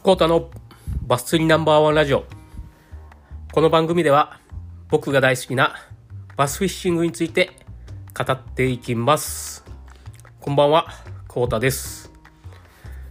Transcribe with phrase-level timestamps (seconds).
[0.00, 0.48] コータの
[1.02, 2.24] バス釣りナンバーワンラジオ。
[3.52, 4.38] この番組では
[4.90, 5.74] 僕が大好きな
[6.36, 7.50] バスフィッシングについて
[8.16, 9.64] 語っていきます。
[10.40, 10.86] こんばんは、
[11.26, 12.12] コータです。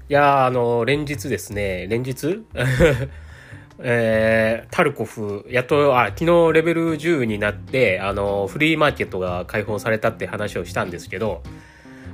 [0.07, 2.45] いや、あの、連日ですね、連日？
[3.79, 11.43] えー、タルコフ、やっと、あ、昨日レベル10になって、あの、フリーマーケットが開放されたって話をしたんですけど、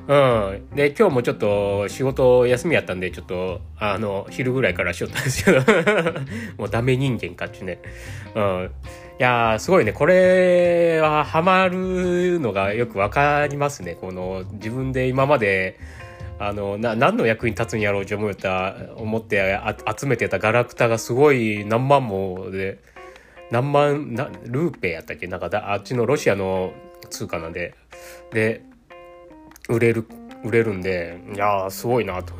[0.05, 0.70] うん。
[0.75, 5.59] で、今日もちょっと仕事休みやったんで、ちょっと、あの、昼ぐらいからしよったんですけど、
[6.57, 7.79] もうダメ人間かっちゅうね。
[8.35, 8.71] うん。
[9.20, 9.93] いやー、すごいね。
[9.93, 13.95] これはハマるのがよくわかりますね。
[13.95, 15.79] この、自分で今まで、
[16.40, 22.79] あの、な、何の役に立つんやろうと思った、思ってあ集めてたガラクタがすごい何万もで、
[23.51, 25.27] 何万、な、ルーペやったっけ？
[25.27, 26.73] なんかだ、あっちのロシアの
[27.09, 27.76] 通貨なんで、
[28.34, 28.63] で、
[29.70, 30.05] 売れる、
[30.44, 32.34] 売れるんで、いやー、すごいなと。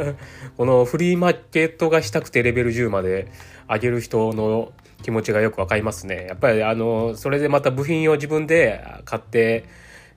[0.56, 3.28] このフリーマーケットがしたくてレベル10まで
[3.68, 6.26] 上げる人の気持ちがよくわかりますね。
[6.28, 9.64] やっぱりあの、それでまた部品を自分で買って、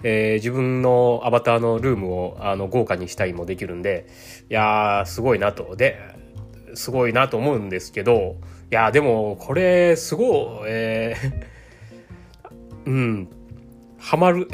[0.03, 4.08] えー自分のアバターのルームをあの豪華にしたりもできるんで、
[4.50, 5.76] いやー、すごいなと。
[5.76, 6.00] で、
[6.73, 8.38] すごいなと思うんですけど、
[8.72, 11.50] いやー、でも、これ、すごい、えー
[12.86, 13.30] うん、
[14.00, 14.47] ハマる。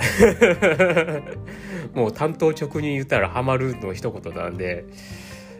[1.93, 4.85] もう担当直に言ったらハマるの一言なんで、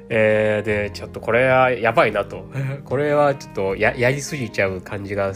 [0.10, 2.48] えーで、ちょっとこれはやばいなと。
[2.84, 5.34] これはちょっとややりすぎちゃう感じが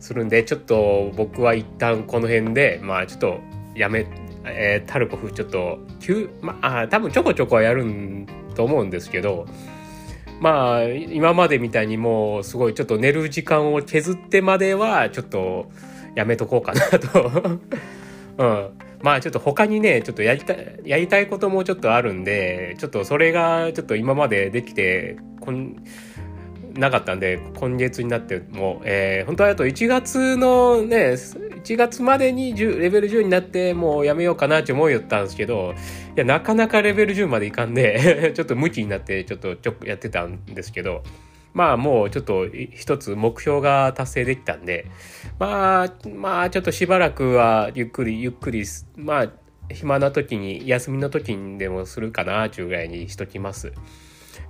[0.00, 3.40] するんで、ちょっと僕は一旦この辺で、まあちょっと
[3.74, 4.06] やめ、
[4.44, 9.46] えータルコフちょっと、急、まあ多分ちょこちょこはやるんと思うんですけど、
[10.40, 15.70] まあ今までみたいにもうすごいちょっと寝る時間を削ってまではちょっと
[16.14, 17.60] やめとこうかなと。
[18.38, 18.68] うん。
[19.02, 25.82] まあちょっと他にね、ちょっとやりたい、やりたいこともちょっとあるんで、ちょっとそれがちょっと今までできて、こん、
[26.74, 35.74] なかったんで、今月になっても、えー、本当はあと1月のね、1月までにレベル10になってもうやめようかなって思いよったんですけど、
[36.16, 41.02] いや、なかなかレベル10までいかんで、 ちょっと無気になってちょっとちょやってたんですけど、
[41.54, 44.86] まあもうちょっと一つ目標が達成できたんで、
[45.38, 48.64] まあ、まあちょっとしばらくはゆっくりゆっくり、
[48.96, 49.32] まあ
[49.70, 53.72] 暇な時に、休みの時にでもするかな、ちゅうぐらいにしときます。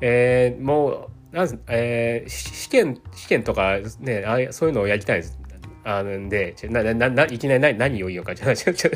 [0.01, 5.39] えーもう、なんえー試験、試験とかね、あそういうのをやりたいです。
[5.85, 8.91] あのんで、な、な、な、いきなり何何を言おうか、ちょ、 ちょ、ちょ、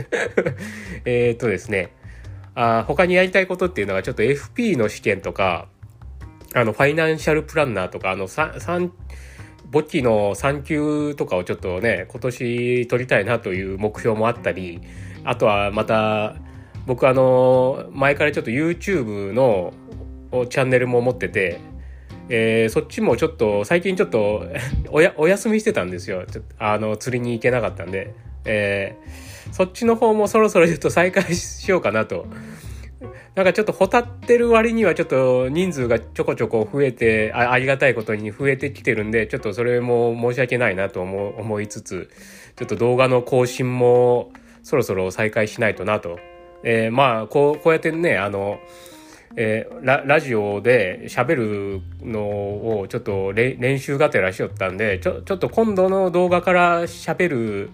[1.04, 1.90] えっとですね、
[2.54, 5.68] あ他にやりたいことっていうのがちょっと FP の試験とか、
[6.54, 8.92] あの、ファイナンシャルプランナーとか、あの、さ三
[9.70, 14.80] 簿記の3級とかをちょっとね、今年取りたいなという目標もあったり、
[15.24, 16.36] あとはまた、
[16.86, 19.74] 僕あの、前からちょっと YouTube の
[20.48, 21.60] チャンネルも持ってて、
[22.28, 24.46] えーそっちもちょっと、最近ちょっと
[24.90, 26.24] おや、お休みしてたんですよ。
[26.30, 28.12] ちょっとあの、釣りに行けなかったんで。
[28.44, 32.26] えーそっちの方もそろそろちょっと再開しようかなと。
[33.36, 42.08] なんかちょっとほたってる割にはちょっと人数がちょこちょこ増えてあありがたいことに増えてきてるんでちょっとそれも申し訳ないなと思思いつつ
[42.56, 44.32] ちょっと動画の更新も
[44.62, 46.18] そろそろ再開しないとなと。
[46.62, 48.58] えーまあこうこうやってねあの、
[49.36, 57.70] えーララジオで喋るのをちょっと練習がてらしよったんでちょちょっと今度の動画から喋る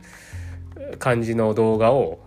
[0.99, 2.19] 感じの動画を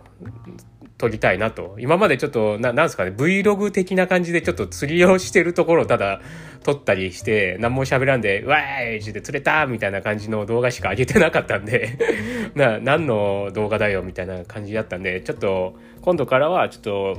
[0.98, 1.76] 撮りたいなと。
[1.78, 6.20] 今までちょっと、ななんですかね、Vlog 的な感じでちょっと釣りをしてるところをただ
[6.62, 11.98] 撮ったりして、何も喋らんで、わーいって釣れたみたいな感じの動画しか上げてなかったんで、
[12.54, 17.18] な、何の動画だよみたいな感じだったんで、ちょっと、今度からはちょっと、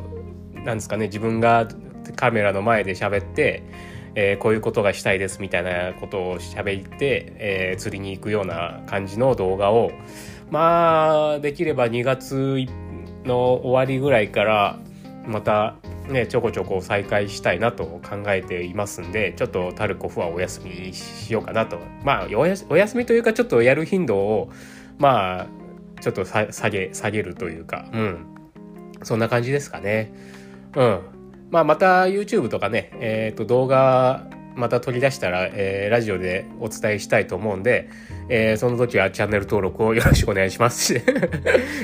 [0.66, 1.68] なんですかね、自分が
[2.16, 3.64] カメラの前で喋って、
[4.16, 9.92] えーこういうことがしたいですみたいなことを喋って、えー釣りに行くような感じの動画を、
[10.50, 12.66] まあ、できれば2月
[13.26, 14.80] の終わりぐらいから、
[15.26, 15.76] また
[16.08, 21.80] ね、ちょこちょこ再開したいなと考えていますんで、ちょっとタルコフはお休みしようかなと。
[22.04, 24.50] まあ、お休みというか、ちょっとやる頻度を、
[24.98, 28.26] まあ、ちょっと下げ、下げるというか、うん。
[29.04, 30.14] そんな感じですかね。
[30.76, 31.02] うん。
[31.50, 37.90] まあ、また YouTube とかね、えっ、と、動画、また取り出したら、えーラジオでお伝えしたいと思うんで、
[38.30, 40.96] えーその時はチャンネル登録をよろしくお願いします。
[40.98, 41.02] い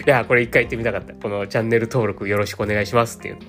[0.05, 1.13] や、これ一回言ってみたかった。
[1.13, 3.41] このチャンネル登録よろしくお願いしますっていうの。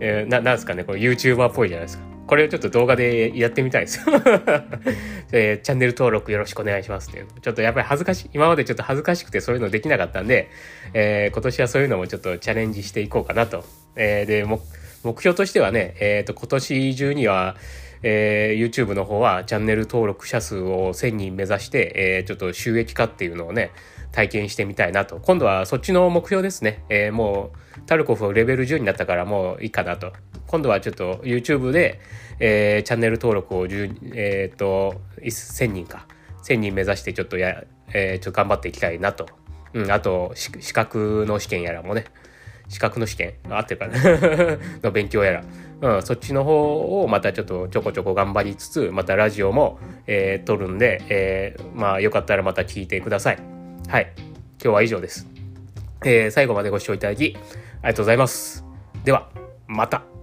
[0.00, 2.04] えーな、なんすかね、これ YouTuber っぽいじゃないですか。
[2.26, 4.04] これをちょっと動画でやってみたいですよ。
[5.32, 7.26] えーチャンネル登録よろしくお願いしますっていう。
[7.40, 10.50] ちょっとやっぱり恥ずかしい、今までちょっと恥ずかしくてそういうのできなかったんで、
[10.92, 13.64] えー今年はそういうのもちょっとチャレンジしていこうかなと。
[13.94, 17.56] えーで、目標としてはね、えっ、と、今年中には、
[18.02, 23.70] えー、YouTube の方はチャンネル登録者数を1000人目指して、えー、ちょっと収益化っていうのをね、
[24.12, 25.20] 体験してみたいなと。
[25.20, 26.84] 今度はそっちの目標ですね。
[26.88, 30.12] えー、もう、タルコフレベル10になったからもういいかなと。
[30.46, 32.00] 今度はちょっと YouTube で、
[32.38, 36.06] えー、チャンネル登録を10、えっ、と、1000人か。
[36.44, 39.26] 1000人目指してちょっとや、えー、ちょっと頑張っていきたいなと。
[39.74, 42.04] うん、あと、資格の試験やらもね。
[42.68, 43.98] 資格の試験合ってるかな
[44.82, 45.44] の勉強やら。
[45.78, 53.38] うん、そっちの方をまたちょっとちょこちょこ頑張りつつ、またラジオも、えー、撮るんで、えー、まあよかったらまた聞いてください。
[53.88, 54.12] はい。
[54.62, 55.28] 今日は以上です。
[56.04, 57.36] えー、最後までご視聴いただき、
[57.82, 58.64] ありがとうございます。
[59.04, 59.28] では、
[59.66, 60.15] また。